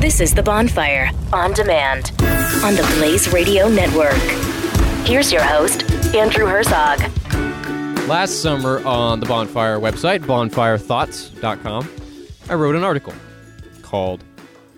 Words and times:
This 0.00 0.20
is 0.20 0.32
The 0.32 0.44
Bonfire 0.44 1.10
on 1.32 1.52
demand 1.54 2.12
on 2.62 2.76
the 2.76 2.88
Blaze 2.96 3.32
Radio 3.32 3.68
Network. 3.68 4.14
Here's 5.04 5.32
your 5.32 5.42
host, 5.42 5.82
Andrew 6.14 6.46
Herzog. 6.46 7.00
Last 8.08 8.40
summer 8.40 8.80
on 8.86 9.18
the 9.18 9.26
Bonfire 9.26 9.80
website, 9.80 10.20
bonfirethoughts.com, 10.20 11.90
I 12.48 12.54
wrote 12.54 12.76
an 12.76 12.84
article 12.84 13.12
called 13.82 14.22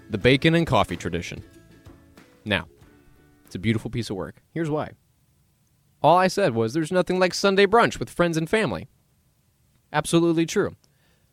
The 0.08 0.16
Bacon 0.16 0.54
and 0.54 0.66
Coffee 0.66 0.96
Tradition. 0.96 1.44
Now, 2.46 2.66
it's 3.44 3.54
a 3.54 3.58
beautiful 3.58 3.90
piece 3.90 4.08
of 4.08 4.16
work. 4.16 4.42
Here's 4.54 4.70
why. 4.70 4.92
All 6.02 6.16
I 6.16 6.28
said 6.28 6.54
was 6.54 6.72
there's 6.72 6.90
nothing 6.90 7.18
like 7.18 7.34
Sunday 7.34 7.66
brunch 7.66 7.98
with 7.98 8.08
friends 8.08 8.38
and 8.38 8.48
family. 8.48 8.88
Absolutely 9.92 10.46
true. 10.46 10.76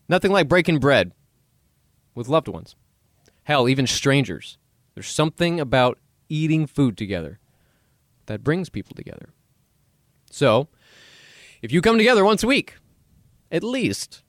Nothing 0.09 0.34
like 0.34 0.50
breaking 0.50 0.80
bread 0.80 1.14
with 2.16 2.28
loved 2.28 2.50
ones. 2.50 2.76
Hell, 3.48 3.70
even 3.70 3.88
strangers. 3.88 4.58
There's 4.94 5.08
something 5.08 5.58
about 5.58 6.00
eating 6.28 6.67
food 6.67 6.98
together 6.98 7.40
that 8.26 8.44
brings 8.44 8.67
people 8.67 8.94
together. 8.94 9.30
So, 10.30 10.67
if 11.62 11.72
you 11.72 11.80
come 11.80 11.98
together 11.98 12.26
once 12.26 12.44
a 12.44 12.48
week, 12.48 12.76
at 13.50 13.64
least, 13.64 14.22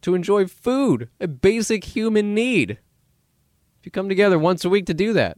to 0.00 0.14
enjoy 0.14 0.46
food, 0.46 1.10
a 1.20 1.28
basic 1.28 1.84
human 1.84 2.34
need, 2.34 2.70
if 2.70 3.84
you 3.84 3.90
come 3.90 4.08
together 4.08 4.38
once 4.38 4.64
a 4.64 4.70
week 4.70 4.86
to 4.86 4.94
do 4.94 5.12
that, 5.12 5.36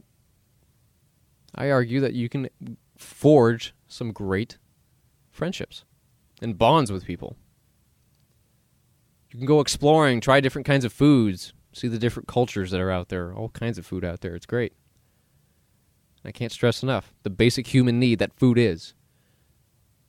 I 1.53 1.71
argue 1.71 1.99
that 1.99 2.13
you 2.13 2.29
can 2.29 2.47
forge 2.95 3.73
some 3.89 4.13
great 4.13 4.57
friendships 5.29 5.83
and 6.41 6.57
bonds 6.57 6.89
with 6.89 7.03
people. 7.03 7.35
You 9.29 9.39
can 9.39 9.45
go 9.45 9.59
exploring, 9.59 10.21
try 10.21 10.39
different 10.39 10.65
kinds 10.65 10.85
of 10.85 10.93
foods, 10.93 11.51
see 11.73 11.87
the 11.87 11.99
different 11.99 12.27
cultures 12.27 12.71
that 12.71 12.81
are 12.81 12.91
out 12.91 13.09
there, 13.09 13.33
all 13.33 13.49
kinds 13.49 13.77
of 13.77 13.85
food 13.85 14.03
out 14.03 14.21
there. 14.21 14.35
It's 14.35 14.45
great. 14.45 14.73
I 16.25 16.31
can't 16.31 16.51
stress 16.51 16.83
enough 16.83 17.13
the 17.23 17.29
basic 17.29 17.67
human 17.67 17.99
need 17.99 18.19
that 18.19 18.37
food 18.37 18.57
is. 18.57 18.93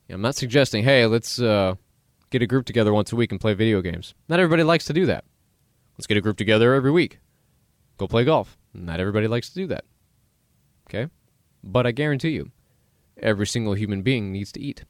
I'm 0.08 0.20
not 0.20 0.34
suggesting, 0.34 0.82
hey, 0.82 1.06
let's 1.06 1.40
uh, 1.40 1.76
get 2.30 2.42
a 2.42 2.46
group 2.46 2.66
together 2.66 2.92
once 2.92 3.12
a 3.12 3.16
week 3.16 3.30
and 3.30 3.40
play 3.40 3.54
video 3.54 3.80
games. 3.80 4.14
Not 4.28 4.40
everybody 4.40 4.64
likes 4.64 4.84
to 4.86 4.92
do 4.92 5.06
that. 5.06 5.24
Let's 5.96 6.08
get 6.08 6.16
a 6.16 6.20
group 6.20 6.36
together 6.36 6.74
every 6.74 6.90
week. 6.90 7.20
Go 7.96 8.08
play 8.08 8.24
golf. 8.24 8.58
Not 8.74 8.98
everybody 8.98 9.28
likes 9.28 9.50
to 9.50 9.54
do 9.54 9.66
that. 9.68 9.84
Okay? 10.88 11.10
But 11.62 11.86
I 11.86 11.92
guarantee 11.92 12.30
you, 12.30 12.50
every 13.18 13.46
single 13.46 13.74
human 13.74 14.02
being 14.02 14.32
needs 14.32 14.50
to 14.52 14.60
eat. 14.60 14.84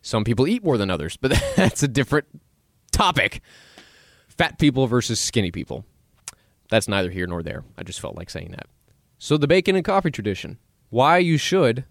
Some 0.00 0.24
people 0.24 0.46
eat 0.46 0.64
more 0.64 0.78
than 0.78 0.90
others, 0.90 1.16
but 1.16 1.32
that's 1.56 1.82
a 1.82 1.88
different 1.88 2.26
topic. 2.92 3.40
Fat 4.36 4.58
people 4.58 4.86
versus 4.86 5.20
skinny 5.20 5.50
people. 5.50 5.84
That's 6.68 6.88
neither 6.88 7.10
here 7.10 7.26
nor 7.26 7.42
there. 7.42 7.64
I 7.78 7.82
just 7.82 8.00
felt 8.00 8.16
like 8.16 8.30
saying 8.30 8.50
that. 8.52 8.66
So, 9.18 9.36
the 9.36 9.46
bacon 9.46 9.76
and 9.76 9.84
coffee 9.84 10.10
tradition. 10.10 10.58
Why 10.90 11.18
you 11.18 11.38
should 11.38 11.84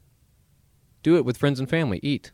do 1.03 1.17
it 1.17 1.25
with 1.25 1.37
friends 1.37 1.59
and 1.59 1.69
family. 1.69 1.99
Eat. 2.01 2.31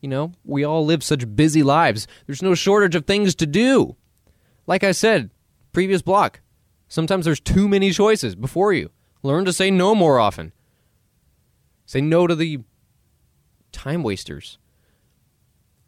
You 0.00 0.08
know, 0.08 0.32
we 0.44 0.64
all 0.64 0.86
live 0.86 1.02
such 1.02 1.34
busy 1.36 1.62
lives. 1.62 2.06
There's 2.26 2.42
no 2.42 2.54
shortage 2.54 2.94
of 2.94 3.04
things 3.04 3.34
to 3.34 3.46
do. 3.46 3.96
Like 4.66 4.84
I 4.84 4.92
said, 4.92 5.30
previous 5.72 6.02
block, 6.02 6.40
sometimes 6.86 7.24
there's 7.24 7.40
too 7.40 7.68
many 7.68 7.90
choices 7.90 8.36
before 8.36 8.72
you. 8.72 8.90
Learn 9.22 9.44
to 9.44 9.52
say 9.52 9.70
no 9.70 9.94
more 9.94 10.20
often. 10.20 10.52
Say 11.84 12.00
no 12.00 12.26
to 12.28 12.36
the 12.36 12.60
time 13.72 14.02
wasters. 14.02 14.58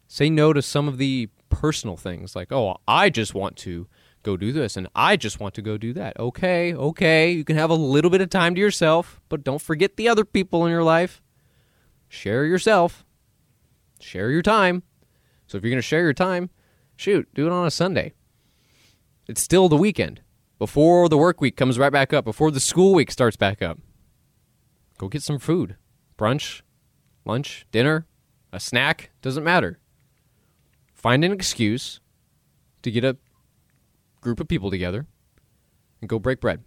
Say 0.08 0.28
no 0.28 0.52
to 0.52 0.60
some 0.60 0.88
of 0.88 0.98
the 0.98 1.28
personal 1.50 1.96
things 1.96 2.34
like, 2.34 2.50
oh, 2.50 2.78
I 2.88 3.10
just 3.10 3.34
want 3.34 3.56
to 3.58 3.86
go 4.22 4.36
do 4.36 4.52
this 4.52 4.76
and 4.76 4.88
I 4.94 5.16
just 5.16 5.40
want 5.40 5.54
to 5.54 5.62
go 5.62 5.76
do 5.76 5.92
that. 5.94 6.18
Okay, 6.18 6.74
okay, 6.74 7.30
you 7.30 7.44
can 7.44 7.56
have 7.56 7.70
a 7.70 7.74
little 7.74 8.10
bit 8.10 8.20
of 8.20 8.30
time 8.30 8.54
to 8.54 8.60
yourself, 8.60 9.20
but 9.28 9.44
don't 9.44 9.60
forget 9.60 9.96
the 9.96 10.08
other 10.08 10.24
people 10.24 10.64
in 10.64 10.70
your 10.70 10.84
life. 10.84 11.22
Share 12.08 12.44
yourself, 12.44 13.04
share 14.00 14.30
your 14.30 14.42
time. 14.42 14.82
So 15.46 15.58
if 15.58 15.64
you're 15.64 15.70
going 15.70 15.78
to 15.78 15.82
share 15.82 16.02
your 16.02 16.14
time, 16.14 16.50
shoot, 16.96 17.28
do 17.34 17.46
it 17.46 17.52
on 17.52 17.66
a 17.66 17.70
Sunday. 17.70 18.14
It's 19.28 19.42
still 19.42 19.68
the 19.68 19.76
weekend 19.76 20.22
before 20.58 21.08
the 21.08 21.18
work 21.18 21.40
week 21.40 21.56
comes 21.56 21.78
right 21.78 21.92
back 21.92 22.12
up, 22.12 22.24
before 22.24 22.50
the 22.50 22.60
school 22.60 22.94
week 22.94 23.10
starts 23.10 23.36
back 23.36 23.62
up. 23.62 23.78
Go 24.98 25.08
get 25.08 25.22
some 25.22 25.38
food. 25.38 25.76
Brunch, 26.18 26.62
lunch, 27.24 27.66
dinner, 27.72 28.06
a 28.52 28.60
snack, 28.60 29.10
doesn't 29.22 29.44
matter. 29.44 29.78
Find 31.00 31.24
an 31.24 31.32
excuse 31.32 31.98
to 32.82 32.90
get 32.90 33.04
a 33.04 33.16
group 34.20 34.38
of 34.38 34.48
people 34.48 34.70
together 34.70 35.06
and 36.02 36.10
go 36.10 36.18
break 36.18 36.42
bread. 36.42 36.62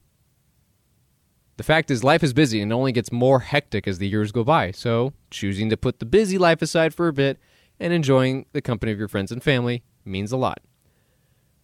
The 1.58 1.64
fact 1.64 1.92
is, 1.92 2.04
life 2.04 2.24
is 2.24 2.34
busy 2.34 2.60
and 2.60 2.74
only 2.74 2.92
gets 2.92 3.12
more 3.12 3.42
hectic 3.42 3.88
as 3.88 4.00
the 4.00 4.08
years 4.08 4.32
go 4.32 4.44
by. 4.44 4.72
So, 4.72 5.14
choosing 5.30 5.70
to 5.70 5.78
put 5.78 6.00
the 6.00 6.08
busy 6.08 6.40
life 6.40 6.64
aside 6.64 6.96
for 6.96 7.08
a 7.08 7.14
bit 7.14 7.38
and 7.80 7.94
enjoying 7.94 8.48
the 8.54 8.62
company 8.64 8.92
of 8.92 8.98
your 8.98 9.08
friends 9.08 9.32
and 9.32 9.44
family 9.44 9.84
means 10.04 10.32
a 10.32 10.38
lot. 10.38 10.62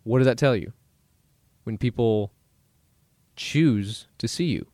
What 0.03 0.19
does 0.19 0.27
that 0.27 0.37
tell 0.37 0.55
you? 0.55 0.73
When 1.63 1.79
people 1.79 2.33
choose 3.35 4.05
to 4.19 4.27
see 4.27 4.45
you, 4.45 4.67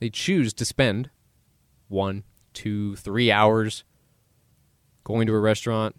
they 0.00 0.10
choose 0.10 0.52
to 0.54 0.64
spend 0.64 1.10
one, 1.86 2.24
two, 2.52 2.96
three 2.96 3.30
hours 3.30 3.84
going 5.04 5.28
to 5.28 5.34
a 5.34 5.38
restaurant, 5.38 5.94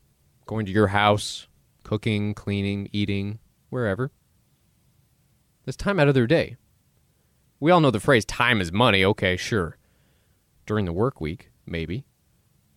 going 0.48 0.66
to 0.66 0.72
your 0.72 0.88
house, 0.88 1.48
cooking, 1.84 2.34
cleaning, 2.34 2.90
eating, 2.92 3.40
wherever. 3.70 4.12
That's 5.66 5.78
time 5.78 6.00
out 6.00 6.08
of 6.08 6.14
their 6.14 6.28
day. 6.28 6.56
We 7.60 7.72
all 7.72 7.82
know 7.82 7.92
the 7.92 8.00
phrase 8.00 8.26
time 8.26 8.62
is 8.62 8.72
money. 8.72 9.04
Okay, 9.04 9.36
sure. 9.38 9.78
During 10.66 10.86
the 10.86 10.94
work 10.94 11.20
week, 11.22 11.50
maybe. 11.66 12.06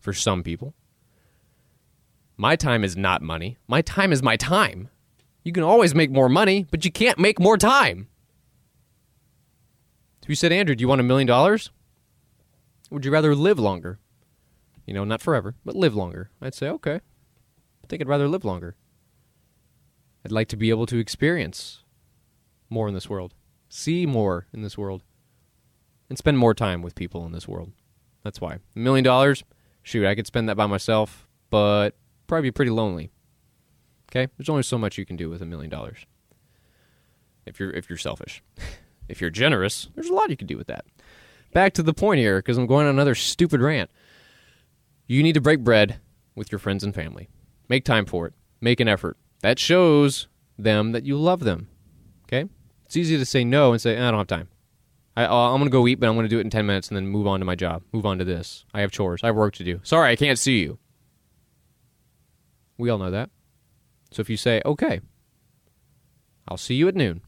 For 0.01 0.13
some 0.13 0.43
people. 0.43 0.75
My 2.37 2.57
time 2.57 2.85
is 2.85 2.97
not 2.97 3.21
money. 3.21 3.59
My 3.69 3.83
time 3.83 4.13
is 4.13 4.23
my 4.23 4.37
time. 4.37 4.89
You 5.45 5.53
can 5.53 5.63
always 5.63 5.95
make 5.95 6.11
more 6.11 6.29
money, 6.29 6.67
but 6.71 6.85
you 6.85 6.91
can't 6.91 7.19
make 7.19 7.39
more 7.39 7.59
time. 7.59 8.09
If 10.23 10.29
you 10.29 10.35
said, 10.35 10.53
Andrew, 10.53 10.75
do 10.75 10.83
you 10.83 10.89
want 10.89 11.01
a 11.01 11.05
million 11.05 11.27
dollars? 11.27 11.71
Would 12.91 13.05
you 13.05 13.11
rather 13.11 13.35
live 13.35 13.59
longer? 13.59 13.99
You 14.87 14.95
know, 14.95 15.05
not 15.05 15.21
forever, 15.21 15.55
but 15.65 15.77
live 15.77 15.95
longer. 15.95 16.31
I'd 16.41 16.55
say, 16.55 16.69
okay. 16.69 17.01
Think 17.91 18.01
I'd 18.01 18.09
rather 18.09 18.29
live 18.29 18.47
longer. 18.47 18.75
I'd 20.25 20.33
like 20.33 20.49
to 20.49 20.57
be 20.57 20.71
able 20.71 20.87
to 20.87 20.99
experience 20.99 21.83
more 22.71 22.89
in 22.89 22.95
this 22.95 23.11
world 23.11 23.35
see 23.71 24.05
more 24.05 24.47
in 24.53 24.63
this 24.63 24.77
world, 24.77 25.03
and 26.11 26.19
spend 26.19 26.37
more 26.37 26.53
time 26.53 26.83
with 26.83 26.95
people 26.95 27.25
in 27.25 27.33
this 27.33 27.49
world. 27.49 27.73
That's 28.23 28.41
why. 28.41 28.55
A 28.55 28.79
million 28.79 29.05
dollars, 29.05 29.45
shoot, 29.83 30.07
I 30.07 30.15
could 30.15 30.27
spend 30.27 30.49
that 30.49 30.57
by 30.57 30.67
myself, 30.67 31.27
but 31.49 31.97
probably 32.27 32.49
be 32.49 32.53
pretty 32.53 32.73
lonely. 32.73 33.11
Okay? 34.11 34.31
There's 34.37 34.49
only 34.49 34.65
so 34.65 34.77
much 34.77 34.99
you 34.99 35.07
can 35.07 35.17
do 35.17 35.31
with 35.31 35.41
a 35.41 35.47
million 35.47 35.71
dollars. 35.71 36.05
If 37.47 37.59
you're 37.59 37.71
if 37.71 37.89
you're 37.89 37.97
selfish. 37.97 38.43
if 39.09 39.21
you're 39.21 39.31
generous, 39.31 39.89
there's 39.95 40.11
a 40.11 40.15
lot 40.15 40.31
you 40.31 40.37
can 40.37 40.49
do 40.49 40.59
with 40.59 40.67
that. 40.67 40.85
Back 41.53 41.73
to 41.75 41.83
the 41.83 41.95
point 41.95 42.19
here, 42.19 42.39
because 42.39 42.59
I'm 42.59 42.67
going 42.67 42.87
on 42.87 42.95
another 42.95 43.15
stupid 43.15 43.61
rant. 43.61 43.91
You 45.07 45.23
need 45.23 45.33
to 45.33 45.41
break 45.41 45.61
bread 45.61 46.01
with 46.35 46.53
your 46.53 46.59
friends 46.59 46.85
and 46.85 46.95
family. 46.95 47.29
Make 47.71 47.85
time 47.85 48.05
for 48.05 48.27
it. 48.27 48.35
Make 48.61 48.81
an 48.81 48.89
effort. 48.89 49.17
That 49.43 49.61
shows 49.61 50.27
them 50.59 50.91
that 50.91 51.05
you 51.05 51.17
love 51.17 51.41
them. 51.41 51.69
Okay? 52.25 52.51
It's 52.85 52.97
easy 52.97 53.17
to 53.17 53.25
say 53.25 53.45
no 53.45 53.71
and 53.71 53.81
say, 53.81 53.97
I 53.97 54.11
don't 54.11 54.19
have 54.19 54.27
time. 54.27 54.49
I, 55.17 55.25
uh, 55.25 55.55
am 55.55 55.61
going 55.61 55.65
to 55.67 55.71
go 55.71 55.87
eat, 55.87 56.01
but 56.01 56.09
I'm 56.09 56.17
going 56.17 56.25
to 56.25 56.29
do 56.29 56.39
it 56.39 56.43
in 56.43 56.51
10 56.51 56.67
minutes 56.67 56.89
and 56.89 56.97
then 56.97 57.07
move 57.07 57.29
on 57.29 57.39
to 57.39 57.47
my 57.47 57.55
job, 57.55 57.85
move 57.93 58.05
on 58.05 58.19
to 58.19 58.25
this. 58.25 58.65
I 58.75 58.81
have 58.81 58.91
chores. 58.91 59.21
I 59.23 59.29
have 59.29 59.37
work 59.37 59.55
to 59.55 59.65
do. 59.65 59.79
Sorry, 59.85 60.11
I 60.11 60.17
can't 60.17 60.39
see 60.39 60.59
you. 60.59 60.81
We 62.77 62.91
all 62.91 62.99
know 62.99 63.13
that. 63.13 63.31
So 64.11 64.21
if 64.21 64.29
you 64.29 64.37
say, 64.37 64.61
okay, 64.67 65.01
I'll 66.49 66.57
see 66.57 66.75
you 66.75 66.89
at 66.89 66.97
noon, 66.97 67.23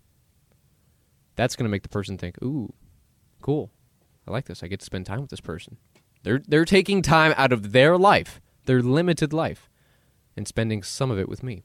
that's 1.37 1.55
going 1.55 1.67
to 1.67 1.71
make 1.71 1.85
the 1.85 1.89
person 1.89 2.19
think, 2.19 2.43
ooh, 2.43 2.73
cool. 3.43 3.71
I 4.27 4.33
like 4.33 4.47
this. 4.47 4.65
I 4.65 4.67
get 4.67 4.81
to 4.81 4.87
spend 4.87 5.06
time 5.06 5.21
with 5.21 5.31
this 5.31 5.41
person. 5.41 5.77
They're, 6.25 6.43
they're 6.49 6.65
taking 6.65 7.00
time 7.00 7.33
out 7.37 7.53
of 7.53 7.71
their 7.71 7.97
life, 7.97 8.41
their 8.65 8.83
limited 8.83 9.33
life, 9.33 9.69
and 10.37 10.46
spending 10.46 10.82
some 10.82 11.11
of 11.11 11.19
it 11.19 11.29
with 11.29 11.43
me. 11.43 11.62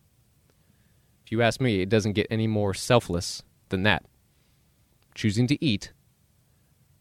If 1.26 1.32
you 1.32 1.42
ask 1.42 1.60
me, 1.60 1.82
it 1.82 1.90
doesn't 1.90 2.14
get 2.14 2.28
any 2.30 2.48
more 2.48 2.74
selfless 2.74 3.44
than 3.70 3.84
that. 3.84 4.06
Choosing 5.14 5.48
to 5.48 5.64
eat 5.64 5.92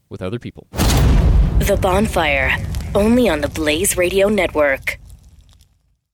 with 0.09 0.21
other 0.21 0.39
people. 0.39 0.67
The 0.71 1.77
Bonfire, 1.81 2.55
only 2.93 3.29
on 3.29 3.41
the 3.41 3.49
Blaze 3.49 3.97
Radio 3.97 4.27
Network. 4.27 4.99